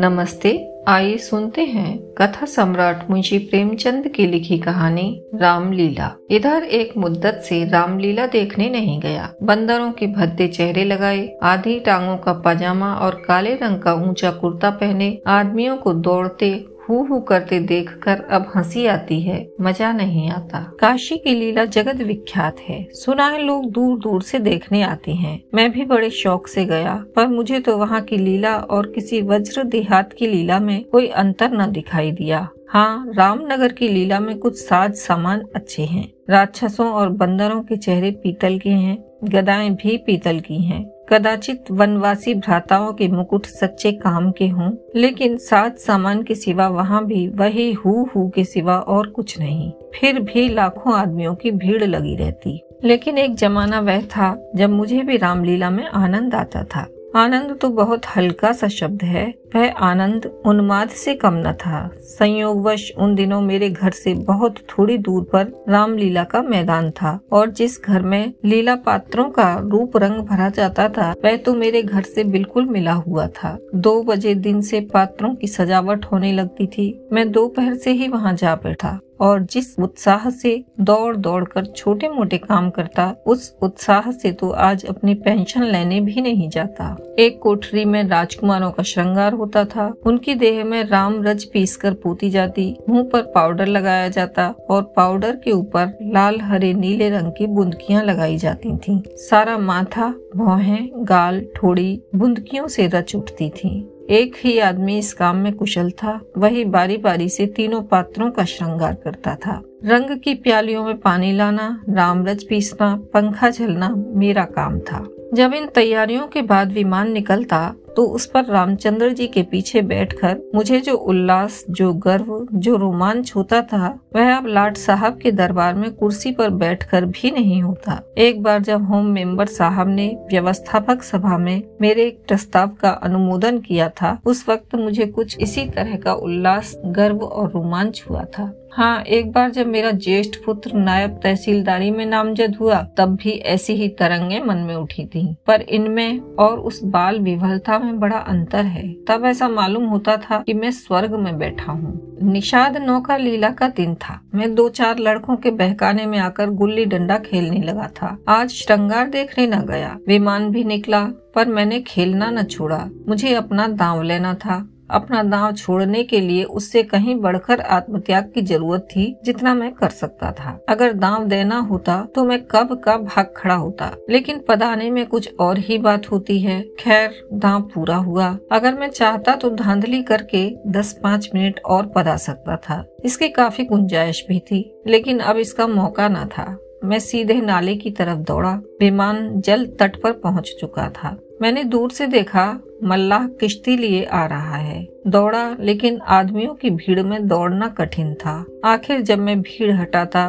[0.00, 0.74] नमस्ते
[0.88, 5.24] आइए सुनते हैं कथा सम्राट मुंशी प्रेमचंद की लिखी कहानी
[5.34, 11.80] रामलीला इधर एक मुद्दत से रामलीला देखने नहीं गया बंदरों के भद्दे चेहरे लगाए आधी
[11.80, 16.66] टांगों का पजामा और काले रंग का ऊंचा कुर्ता पहने आदमियों को दौड़ते
[16.84, 19.36] हु हु करते देखकर अब हंसी आती है
[19.60, 24.38] मजा नहीं आता काशी की लीला जगत विख्यात है सुना है लोग दूर दूर से
[24.40, 28.56] देखने आते हैं मैं भी बड़े शौक से गया पर मुझे तो वहाँ की लीला
[28.56, 33.88] और किसी वज्र देहात की लीला में कोई अंतर न दिखाई दिया हाँ रामनगर की
[33.88, 38.98] लीला में कुछ साज सामान अच्छे हैं राक्षसों और बंदरों के चेहरे पीतल के हैं
[39.26, 45.36] गदाएं भी पीतल की हैं कदाचित वनवासी भ्राताओं के मुकुट सच्चे काम के हों लेकिन
[45.38, 50.20] साथ सामान के सिवा वहाँ भी वही हु हु के सिवा और कुछ नहीं फिर
[50.20, 55.16] भी लाखों आदमियों की भीड़ लगी रहती लेकिन एक जमाना वह था जब मुझे भी
[55.16, 56.86] रामलीला में आनंद आता था
[57.16, 61.78] आनंद तो बहुत हल्का सा शब्द है वह आनंद उन्माद से कम न था
[62.02, 67.50] संयोगवश उन दिनों मेरे घर से बहुत थोड़ी दूर पर रामलीला का मैदान था और
[67.50, 72.02] जिस घर में लीला पात्रों का रूप रंग भरा जाता था वह तो मेरे घर
[72.04, 76.92] से बिल्कुल मिला हुआ था दो बजे दिन से पात्रों की सजावट होने लगती थी
[77.12, 80.52] मैं दोपहर से ही वहाँ जा बैठा और जिस उत्साह से
[80.80, 86.00] दौड़ दौड़ कर छोटे मोटे काम करता उस उत्साह से तो आज अपनी पेंशन लेने
[86.00, 86.96] भी नहीं जाता
[87.18, 91.94] एक कोठरी में राजकुमारों का श्रृंगार होता था उनकी देह में राम रज पीस कर
[91.94, 97.32] पोती जाती मुंह पर पाउडर लगाया जाता और पाउडर के ऊपर लाल हरे नीले रंग
[97.32, 103.74] की बुंदकियां लगाई जाती थीं। सारा माथा भौहें गाल ठोड़ी बुंदकियों से रच उठती थी
[104.10, 108.44] एक ही आदमी इस काम में कुशल था वही बारी बारी से तीनों पात्रों का
[108.44, 114.78] श्रृंगार करता था रंग की प्यालियों में पानी लाना रामरज पीसना पंखा झलना मेरा काम
[114.80, 115.04] था
[115.34, 117.74] जब इन तैयारियों के बाद विमान निकलता
[117.96, 123.32] तो उस पर रामचंद्र जी के पीछे बैठकर मुझे जो उल्लास जो गर्व जो रोमांच
[123.36, 123.88] होता था
[124.16, 128.60] वह अब लाट साहब के दरबार में कुर्सी पर बैठकर भी नहीं होता एक बार
[128.62, 134.18] जब होम मेंबर साहब ने व्यवस्थापक सभा में मेरे एक प्रस्ताव का अनुमोदन किया था
[134.26, 139.30] उस वक्त मुझे कुछ इसी तरह का उल्लास गर्व और रोमांच हुआ था हाँ एक
[139.32, 144.40] बार जब मेरा ज्येष्ठ पुत्र नायब तहसीलदारी में नामजद हुआ तब भी ऐसी ही तरंगे
[144.40, 149.24] मन में उठी थी पर इनमें और उस बाल विवलता में बड़ा अंतर है तब
[149.26, 153.94] ऐसा मालूम होता था कि मैं स्वर्ग में बैठा हूँ निषाद नौका लीला का दिन
[153.94, 158.50] था मैं दो चार लड़कों के बहकाने में आकर गुल्ली डंडा खेलने लगा था आज
[158.52, 164.02] श्रृंगार देखने न गया विमान भी निकला पर मैंने खेलना न छोड़ा मुझे अपना दांव
[164.02, 169.54] लेना था अपना दाव छोड़ने के लिए उससे कहीं बढ़कर आत्मत्याग की जरूरत थी जितना
[169.54, 173.90] मैं कर सकता था अगर दाव देना होता तो मैं कब का भाग खड़ा होता
[174.10, 178.90] लेकिन पदाने में कुछ और ही बात होती है खैर दाव पूरा हुआ अगर मैं
[178.90, 184.38] चाहता तो धांधली करके दस पाँच मिनट और पदा सकता था इसकी काफी गुंजाइश भी
[184.40, 186.56] थी लेकिन अब इसका मौका न था
[186.84, 191.90] मैं सीधे नाले की तरफ दौड़ा विमान जल तट पर पहुंच चुका था मैंने दूर
[191.90, 192.60] से देखा
[192.82, 194.86] मल्लाह किश्ती लिए आ रहा है
[195.06, 200.28] दौड़ा लेकिन आदमियों की भीड़ में दौड़ना कठिन था आखिर जब मैं भीड़ हटाता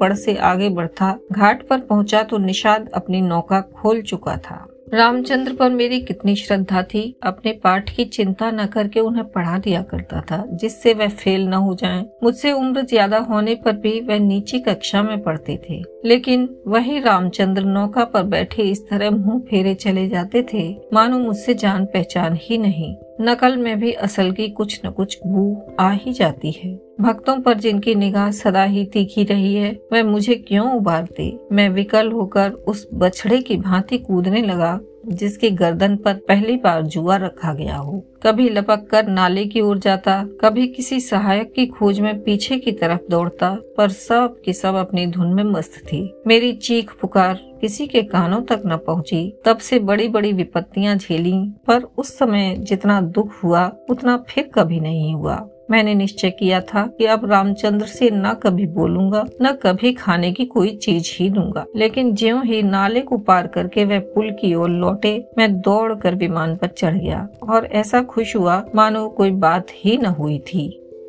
[0.00, 5.52] पड़ से आगे बढ़ता घाट पर पहुंचा तो निषाद अपनी नौका खोल चुका था रामचंद्र
[5.52, 10.20] पर मेरी कितनी श्रद्धा थी अपने पाठ की चिंता न करके उन्हें पढ़ा दिया करता
[10.20, 14.58] था जिससे वह फेल न हो जाएं। मुझसे उम्र ज्यादा होने पर भी वह नीची
[14.58, 20.08] कक्षा में पढ़ते थे लेकिन वही रामचंद्र नौका पर बैठे इस तरह मुंह फेरे चले
[20.08, 24.90] जाते थे मानो मुझसे जान पहचान ही नहीं नकल में भी असल की कुछ न
[24.90, 25.44] कुछ बू
[25.80, 30.34] आ ही जाती है भक्तों पर जिनकी निगाह सदा ही तीखी रही है वह मुझे
[30.34, 34.78] क्यों उबारती मैं विकल होकर उस बछड़े की भांति कूदने लगा
[35.08, 39.78] जिसके गर्दन पर पहली बार जुआ रखा गया हो कभी लपक कर नाले की ओर
[39.78, 44.74] जाता कभी किसी सहायक की खोज में पीछे की तरफ दौड़ता पर सब की सब
[44.74, 49.58] अपनी धुन में मस्त थी मेरी चीख पुकार किसी के कानों तक न पहुंची तब
[49.58, 51.38] से बड़ी बड़ी विपत्तियां झेली
[51.66, 55.36] पर उस समय जितना दुख हुआ उतना फिर कभी नहीं हुआ
[55.70, 60.44] मैंने निश्चय किया था कि अब रामचंद्र से न कभी बोलूंगा न कभी खाने की
[60.46, 64.70] कोई चीज ही दूंगा लेकिन ज्यो ही नाले को पार करके वह पुल की ओर
[64.70, 69.66] लौटे मैं दौड़ कर विमान पर चढ़ गया और ऐसा खुश हुआ मानो कोई बात
[69.74, 70.68] ही न हुई थी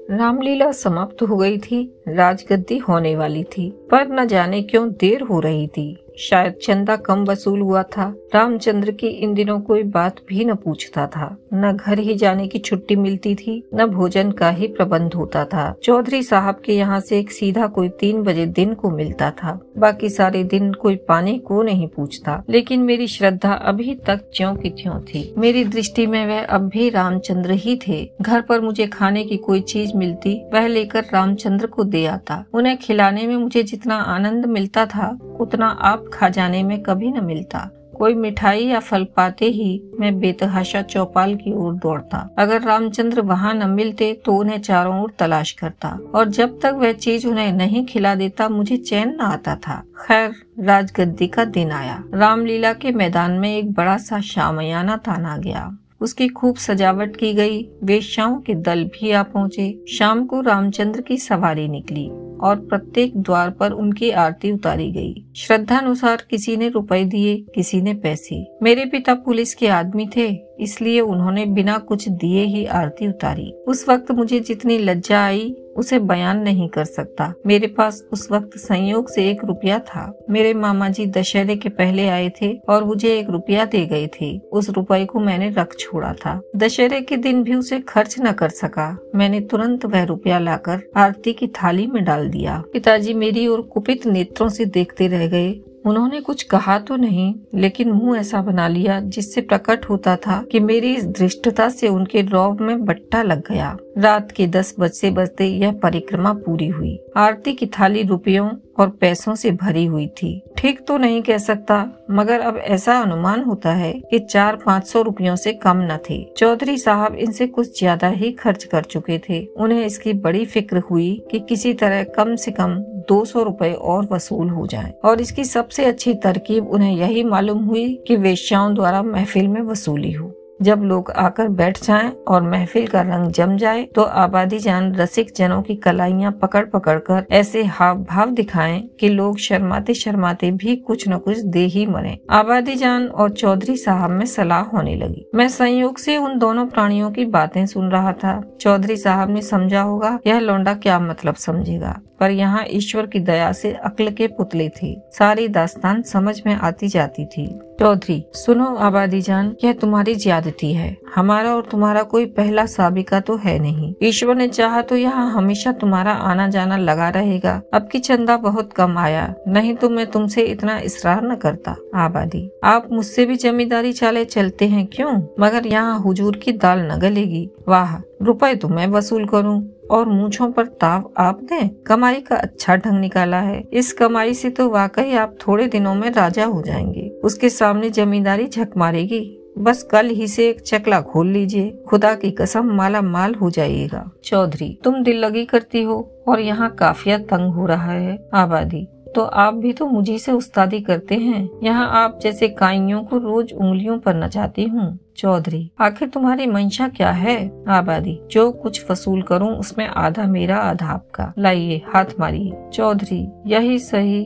[0.12, 5.40] रामलीला समाप्त हो गई थी राजगद्दी होने वाली थी पर न जाने क्यों देर हो
[5.40, 5.88] रही थी
[6.20, 11.06] शायद चंदा कम वसूल हुआ था रामचंद्र की इन दिनों कोई बात भी न पूछता
[11.08, 15.44] था न घर ही जाने की छुट्टी मिलती थी न भोजन का ही प्रबंध होता
[15.46, 19.58] था चौधरी साहब के यहाँ से एक सीधा कोई तीन बजे दिन को मिलता था
[19.78, 24.70] बाकी सारे दिन कोई पाने को नहीं पूछता लेकिन मेरी श्रद्धा अभी तक ज्यो की
[24.72, 29.24] त्यों थी मेरी दृष्टि में वह अब भी रामचंद्र ही थे घर पर मुझे खाने
[29.24, 33.96] की कोई चीज मिलती वह लेकर रामचंद्र को दे आता उन्हें खिलाने में मुझे जितना
[34.10, 39.46] आनंद मिलता था उतना आप खजाने में कभी न मिलता कोई मिठाई या फल पाते
[39.46, 39.70] ही
[40.00, 45.14] मैं बेतहाशा चौपाल की ओर दौड़ता अगर रामचंद्र वहाँ न मिलते तो उन्हें चारों ओर
[45.20, 49.56] तलाश करता और जब तक वह चीज उन्हें नहीं खिला देता मुझे चैन न आता
[49.68, 50.36] था खैर
[50.60, 55.70] राजगद्दी का दिन आया रामलीला के मैदान में एक बड़ा सा शामयाना ताना गया
[56.02, 61.18] उसकी खूब सजावट की गई वेश्याओं के दल भी आ पहुँचे शाम को रामचंद्र की
[61.18, 62.10] सवारी निकली
[62.42, 65.26] और प्रत्येक द्वार पर उनकी आरती उतारी गई
[65.36, 70.47] श्रद्धानुसार किसी ने रुपए दिए किसी ने पैसे मेरे पिता पुलिस के आदमी थे
[70.60, 75.98] इसलिए उन्होंने बिना कुछ दिए ही आरती उतारी उस वक्त मुझे जितनी लज्जा आई उसे
[76.02, 80.88] बयान नहीं कर सकता मेरे पास उस वक्त संयोग से एक रुपया था मेरे मामा
[80.90, 85.06] जी दशहरे के पहले आए थे और मुझे एक रुपया दे गए थे उस रुपये
[85.06, 89.42] को मैंने रख छोड़ा था दशहरे के दिन भी उसे खर्च न कर सका मैंने
[89.42, 94.50] तुरंत वह रुपया लाकर आरती की थाली में डाल दिया पिताजी मेरी और कुपित नेत्रों
[94.50, 95.54] से देखते रह गए
[95.88, 100.60] उन्होंने कुछ कहा तो नहीं लेकिन मुंह ऐसा बना लिया जिससे प्रकट होता था कि
[100.60, 105.46] मेरी इस धृष्टता से उनके रौब में बट्टा लग गया रात के दस बजते बजते
[105.46, 108.50] यह परिक्रमा पूरी हुई आरती की थाली रुपयों
[108.80, 111.78] और पैसों से भरी हुई थी ठीक तो नहीं कह सकता
[112.12, 116.24] मगर अब ऐसा अनुमान होता है कि चार पाँच सौ रुपयों से कम न थे
[116.38, 121.12] चौधरी साहब इनसे कुछ ज्यादा ही खर्च कर चुके थे उन्हें इसकी बड़ी फिक्र हुई
[121.32, 122.76] कि किसी तरह कम से कम
[123.10, 127.64] दो सौ रूपए और वसूल हो जाए और इसकी सबसे अच्छी तरकीब उन्हें यही मालूम
[127.66, 130.37] हुई कि वेश्याओं द्वारा महफिल में वसूली हो
[130.60, 135.32] जब लोग आकर बैठ जाएं और महफिल का रंग जम जाए तो आबादी जान रसिक
[135.36, 140.76] जनों की कलाइयां पकड़ पकड़ कर ऐसे हाव भाव दिखाएं कि लोग शर्माते शर्माते भी
[140.88, 145.26] कुछ न कुछ दे ही मरे आबादी जान और चौधरी साहब में सलाह होने लगी
[145.36, 149.82] मैं संयोग से उन दोनों प्राणियों की बातें सुन रहा था चौधरी साहब ने समझा
[149.82, 154.70] होगा यह लौंडा क्या मतलब समझेगा पर यहाँ ईश्वर की दया से अकल के पुतले
[154.76, 157.48] थे सारी दास्तान समझ में आती जाती थी
[157.80, 163.36] चौधरी सुनो आबादी जान यह तुम्हारी ज्यादती है हमारा और तुम्हारा कोई पहला साबिका तो
[163.38, 168.00] है नहीं ईश्वर ने चाहा तो यहाँ हमेशा तुम्हारा आना जाना लगा रहेगा अब की
[168.00, 171.76] चंदा बहुत कम आया नहीं तो मैं तुमसे इतना इसरार न करता
[171.98, 175.14] आबादी आप मुझसे भी जमींदारी चाले चलते हैं क्यों
[175.40, 179.62] मगर यहाँ हुजूर की दाल न गलेगी वाह रुपए तो मैं वसूल करूं
[179.92, 184.70] और मूछों पर ताव आपने कमाई का अच्छा ढंग निकाला है इस कमाई से तो
[184.70, 189.22] वाकई आप थोड़े दिनों में राजा हो जाएंगे उसके सामने जमींदारी झक मारेगी
[189.60, 194.10] बस कल ही से एक चकला खोल लीजिए खुदा की कसम माला माल हो जाएगा
[194.24, 196.00] चौधरी तुम दिल लगी करती हो
[196.28, 198.88] और यहाँ काफिया तंग हो रहा है आबादी
[199.18, 203.54] तो आप भी तो मुझे से उस्तादी करते हैं यहाँ आप जैसे काइयों को रोज
[203.54, 204.88] उंगलियों पर नचाती हूँ
[205.18, 207.36] चौधरी आखिर तुम्हारी मंशा क्या है
[207.68, 213.20] आबादी जो कुछ वसूल करूँ उसमें आधा मेरा आधा आपका लाइए हाथ मारिए चौधरी
[213.46, 214.24] यही सही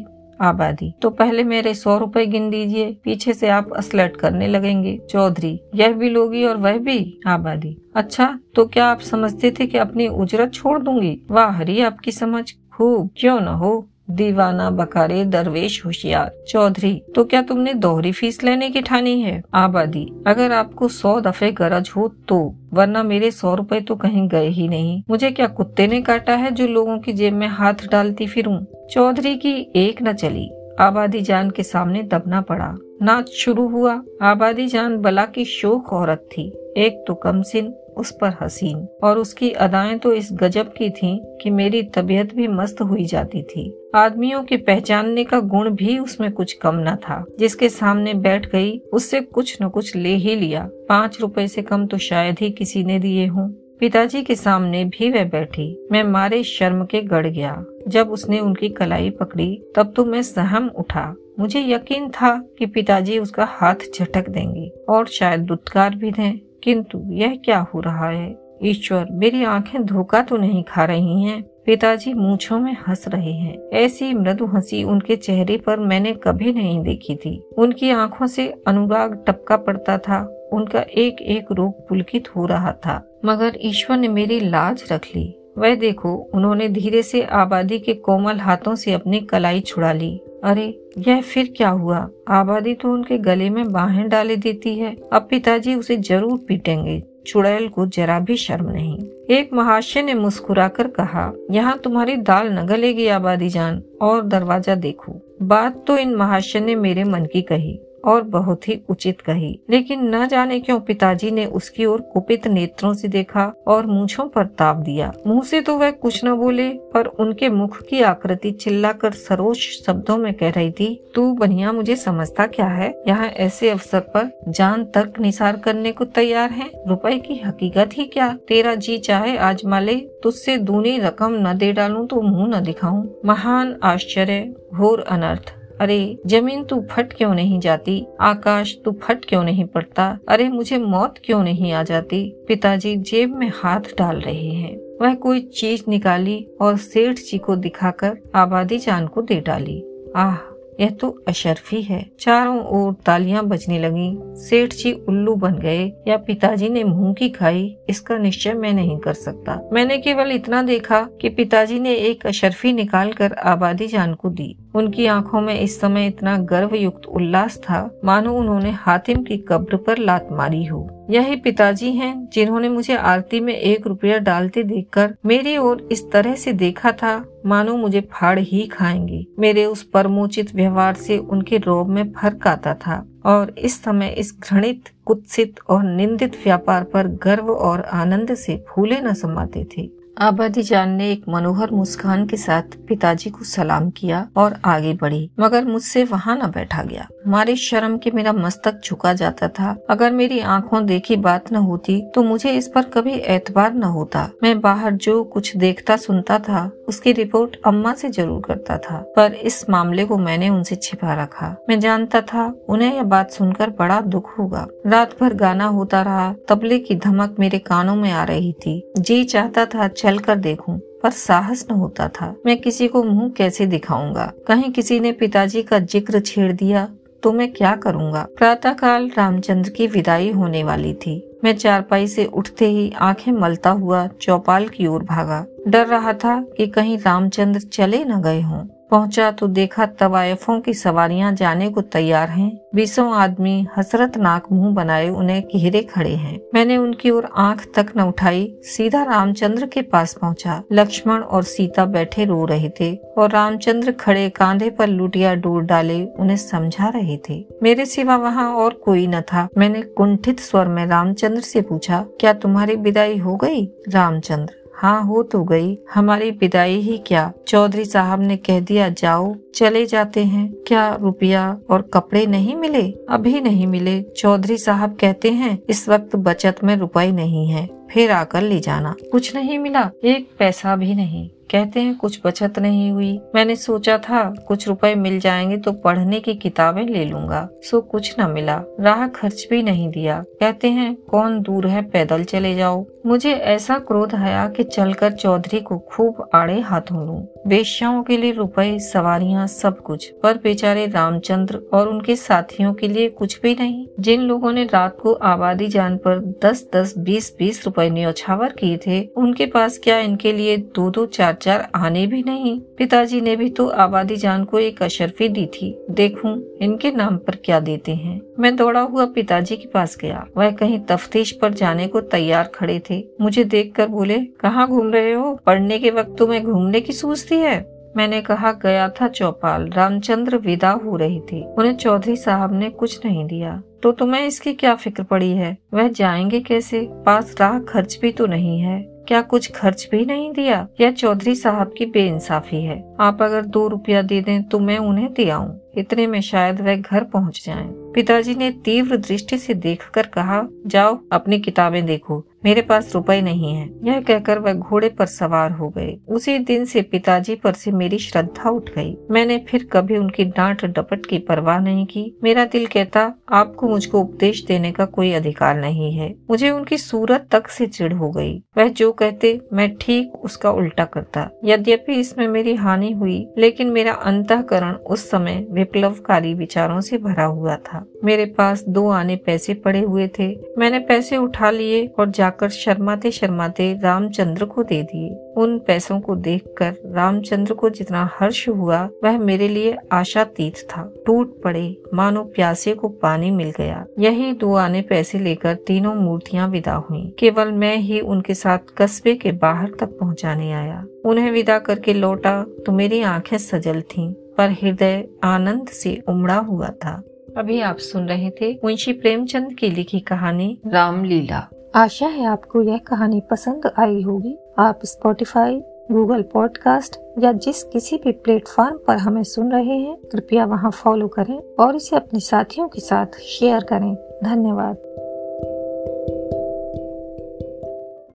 [0.39, 5.59] आबादी तो पहले मेरे सौ रुपए गिन दीजिए पीछे से आप असलट करने लगेंगे चौधरी
[5.75, 6.99] यह भी लोगी और वह भी
[7.27, 12.11] आबादी अच्छा तो क्या आप समझते थे कि अपनी उजरत छोड़ दूंगी वाह हरी आपकी
[12.11, 12.43] समझ
[12.73, 13.73] खूब क्यों न हो
[14.15, 20.05] दीवाना बकारे दरवेश होशियार चौधरी तो क्या तुमने दोहरी फीस लेने की ठानी है आबादी
[20.27, 22.39] अगर आपको सौ दफे गरज हो तो
[22.73, 26.51] वरना मेरे सौ रुपए तो कहीं गए ही नहीं मुझे क्या कुत्ते ने काटा है
[26.51, 28.59] जो लोगों की जेब में हाथ डालती फिरूं
[28.91, 29.55] चौधरी की
[29.77, 32.73] एक न चली आबादी जान के सामने दबना पड़ा
[33.01, 36.51] नाच शुरू हुआ आबादी जान बला की शोक औरत थी
[36.77, 41.49] एक तो कमसिन उस पर हसीन और उसकी अदाएं तो इस गजब की थीं कि
[41.51, 43.69] मेरी तबीयत भी मस्त हुई जाती थी
[43.95, 48.77] आदमियों के पहचानने का गुण भी उसमें कुछ कम न था जिसके सामने बैठ गई
[48.93, 52.83] उससे कुछ न कुछ ले ही लिया पाँच रुपए से कम तो शायद ही किसी
[52.83, 53.49] ने दिए हों
[53.79, 57.55] पिताजी के सामने भी वह बैठी मैं मारे शर्म के गड़ गया
[57.87, 63.17] जब उसने उनकी कलाई पकड़ी तब तो मैं सहम उठा मुझे यकीन था कि पिताजी
[63.19, 66.50] उसका हाथ झटक देंगे और शायद दुत्कार भी दें
[66.63, 68.35] किंतु यह क्या हो रहा है
[68.63, 73.57] ईश्वर मेरी आंखें धोखा तो नहीं खा रही हैं पिताजी मूछो में हंस रहे हैं
[73.73, 79.23] ऐसी मृदु हंसी उनके चेहरे पर मैंने कभी नहीं देखी थी उनकी आंखों से अनुराग
[79.27, 80.21] टपका पड़ता था
[80.53, 85.27] उनका एक एक रोग पुलकित हो रहा था मगर ईश्वर ने मेरी लाज रख ली
[85.57, 90.19] वह देखो उन्होंने धीरे से आबादी के कोमल हाथों से अपनी कलाई छुड़ा ली
[90.43, 90.65] अरे
[90.97, 91.97] यह फिर क्या हुआ
[92.27, 97.67] आबादी तो उनके गले में बाहें डाले देती है अब पिताजी उसे जरूर पीटेंगे चुड़ैल
[97.67, 98.97] को जरा भी शर्म नहीं
[99.29, 105.13] एक महाशय ने मुस्कुराकर कहा यहाँ तुम्हारी दाल न गलेगी आबादी जान और दरवाजा देखो
[105.41, 107.79] बात तो इन महाशय ने मेरे मन की कही
[108.05, 112.93] और बहुत ही उचित कही लेकिन न जाने क्यों पिताजी ने उसकी ओर कुपित नेत्रों
[112.93, 117.05] से देखा और मूछों पर ताप दिया मुंह से तो वह कुछ न बोले पर
[117.19, 122.47] उनके मुख की आकृति चिल्लाकर सरोज शब्दों में कह रही थी तू बनिया मुझे समझता
[122.49, 127.39] क्या है यहाँ ऐसे अवसर पर जान तर्क निसार करने को तैयार है रुपए की
[127.39, 132.21] हकीकत ही क्या तेरा जी चाहे आज माले तुझसे दूनी रकम न दे डालूं तो
[132.21, 134.43] मुंह न दिखाऊं महान आश्चर्य
[134.73, 135.99] घोर अनर्थ अरे
[136.25, 141.15] जमीन तू फट क्यों नहीं जाती आकाश तू फट क्यों नहीं पड़ता अरे मुझे मौत
[141.25, 146.39] क्यों नहीं आ जाती पिताजी जेब में हाथ डाल रहे हैं वह कोई चीज निकाली
[146.61, 149.81] और सेठ जी को दिखाकर आबादी जान को दे डाली
[150.15, 150.37] आह
[150.79, 154.09] यह तो अशरफी है चारों ओर तालियां बजने लगी
[154.39, 158.97] सेठ जी उल्लू बन गए या पिताजी ने मुंह की खाई इसका निश्चय मैं नहीं
[158.99, 164.13] कर सकता मैंने केवल इतना देखा कि पिताजी ने एक अशरफी निकाल कर आबादी जान
[164.13, 169.23] को दी उनकी आंखों में इस समय इतना गर्व युक्त उल्लास था मानो उन्होंने हातिम
[169.23, 174.17] की कब्र पर लात मारी हो यही पिताजी हैं जिन्होंने मुझे आरती में एक रुपया
[174.19, 177.13] डालते देखकर मेरी ओर इस तरह से देखा था
[177.45, 182.73] मानो मुझे फाड़ ही खाएंगे मेरे उस परमोचित व्यवहार से उनके रोब में फर्क आता
[182.77, 183.03] था
[183.25, 188.99] और इस समय इस घृणित कुत्सित और निंदित व्यापार पर गर्व और आनंद से फूले
[189.01, 194.27] न समाते थे आबादी जान ने एक मनोहर मुस्कान के साथ पिताजी को सलाम किया
[194.37, 199.13] और आगे बढ़ी मगर मुझसे वहाँ न बैठा गया मारे शर्म के मेरा मस्तक झुका
[199.13, 203.73] जाता था अगर मेरी आंखों देखी बात न होती तो मुझे इस पर कभी एतबार
[203.73, 208.77] न होता मैं बाहर जो कुछ देखता सुनता था उसकी रिपोर्ट अम्मा से जरूर करता
[208.79, 212.45] था पर इस मामले को मैंने उनसे छिपा रखा मैं जानता था
[212.69, 217.35] उन्हें यह बात सुनकर बड़ा दुख होगा रात भर गाना होता रहा तबले की धमक
[217.39, 221.75] मेरे कानों में आ रही थी जी चाहता था चल कर देखूं पर साहस न
[221.75, 226.51] होता था मैं किसी को मुंह कैसे दिखाऊंगा कहीं किसी ने पिताजी का जिक्र छेड़
[226.53, 226.87] दिया
[227.23, 232.25] तो मैं क्या करूंगा प्रातः काल रामचंद्र की विदाई होने वाली थी मैं चारपाई से
[232.33, 237.59] उठते ही आंखें मलता हुआ चौपाल की ओर भागा डर रहा था कि कहीं रामचंद्र
[237.59, 243.07] चले न गए हों पहुंचा तो देखा तवायफों की सवारियां जाने को तैयार हैं। बीसों
[243.13, 248.45] आदमी हसरतनाक मुंह बनाए उन्हें घेरे खड़े हैं मैंने उनकी ओर आंख तक न उठाई
[248.65, 254.29] सीधा रामचंद्र के पास पहुंचा। लक्ष्मण और सीता बैठे रो रहे थे और रामचंद्र खड़े
[254.29, 259.21] कांधे पर लुटिया डोर डाले उन्हें समझा रहे थे मेरे सिवा वहाँ और कोई न
[259.21, 263.69] था मैंने कुंठित स्वर में रामचंद्र से पूछा क्या तुम्हारी विदाई हो गयी
[263.89, 269.33] रामचंद्र हाँ हो तो गई हमारी विदाई ही क्या चौधरी साहब ने कह दिया जाओ
[269.55, 272.81] चले जाते हैं क्या रुपया और कपड़े नहीं मिले
[273.09, 278.11] अभी नहीं मिले चौधरी साहब कहते हैं इस वक्त बचत में रुपए नहीं है फिर
[278.11, 282.91] आकर ले जाना कुछ नहीं मिला एक पैसा भी नहीं कहते हैं कुछ बचत नहीं
[282.91, 287.81] हुई मैंने सोचा था कुछ रुपए मिल जाएंगे तो पढ़ने की किताबें ले लूंगा सो
[287.81, 288.55] कुछ न मिला
[288.79, 293.77] राह खर्च भी नहीं दिया कहते हैं कौन दूर है पैदल चले जाओ मुझे ऐसा
[293.79, 297.21] क्रोध आया कि चलकर चौधरी को खूब आड़े हाथों लूं।
[297.47, 303.09] वेश्याओं के लिए रुपए सवारियां सब कुछ पर बेचारे रामचंद्र और उनके साथियों के लिए
[303.09, 307.65] कुछ भी नहीं जिन लोगों ने रात को आबादी जान पर दस दस बीस बीस
[307.65, 312.05] रूपए कोई न्योछावर किए थे उनके पास क्या इनके लिए दो दो चार चार आने
[312.07, 315.73] भी नहीं पिताजी ने भी तो आबादी जान को एक अशरफी दी थी
[315.91, 316.35] देखूं
[316.61, 320.79] इनके नाम पर क्या देते हैं मैं दौड़ा हुआ पिताजी के पास गया वह कहीं
[320.85, 325.79] तफ्तीश पर जाने को तैयार खड़े थे मुझे देखकर बोले कहाँ घूम रहे हो पढ़ने
[325.79, 327.59] के वक्त तुम्हें घूमने की सोचती है
[327.97, 333.05] मैंने कहा गया था चौपाल रामचंद्र विदा हो रही थी उन्हें चौधरी साहब ने कुछ
[333.05, 337.97] नहीं दिया तो तुम्हें इसकी क्या फिक्र पड़ी है वह जाएंगे कैसे पास राह खर्च
[338.01, 342.61] भी तो नहीं है क्या कुछ खर्च भी नहीं दिया यह चौधरी साहब की बेइंसाफी
[342.63, 346.61] है आप अगर दो रुपया दे दें तो मैं उन्हें दे आऊँ इतने में शायद
[346.61, 350.41] वह घर पहुँच जाए पिताजी ने तीव्र दृष्टि से देखकर कहा
[350.67, 355.51] जाओ अपनी किताबें देखो मेरे पास रुपए नहीं है यह कहकर वह घोड़े पर सवार
[355.51, 359.97] हो गए उसी दिन से पिताजी पर से मेरी श्रद्धा उठ गई मैंने फिर कभी
[359.97, 363.01] उनकी डांट डपट की परवाह नहीं की मेरा दिल कहता
[363.31, 367.93] आपको मुझको उपदेश देने का कोई अधिकार नहीं है मुझे उनकी सूरत तक से चिढ़
[367.93, 373.19] हो गई वह जो कहते मैं ठीक उसका उल्टा करता यद्यपि इसमें मेरी हानि हुई
[373.37, 379.15] लेकिन मेरा अंतकरण उस समय विप्लवकारी विचारों से भरा हुआ था मेरे पास दो आने
[379.25, 380.29] पैसे पड़े हुए थे
[380.57, 385.33] मैंने पैसे उठा लिए और जा जाकर शर्माते शर्माते रामचंद्र को दे दिए
[385.37, 391.41] उन पैसों को देखकर रामचंद्र को जितना हर्ष हुआ वह मेरे लिए आशातीत था टूट
[391.43, 391.65] पड़े
[391.93, 397.03] मानो प्यासे को पानी मिल गया यही दो आने पैसे लेकर तीनों मूर्तियां विदा हुई
[397.19, 402.41] केवल मैं ही उनके साथ कस्बे के बाहर तक पहुंचाने आया उन्हें विदा करके लौटा
[402.65, 405.03] तो मेरी आंखें सजल थीं पर हृदय
[405.27, 407.01] आनंद से उमड़ा हुआ था
[407.37, 411.47] अभी आप सुन रहे थे मुंशी प्रेमचंद की लिखी कहानी रामलीला
[411.75, 415.59] आशा है आपको यह कहानी पसंद आई होगी आप स्पॉटिफाई
[415.91, 421.07] गूगल पॉडकास्ट या जिस किसी भी प्लेटफॉर्म पर हमें सुन रहे हैं कृपया वहाँ फॉलो
[421.07, 424.90] करें और इसे अपने साथियों के साथ शेयर करें धन्यवाद